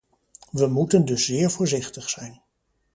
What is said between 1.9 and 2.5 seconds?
zijn.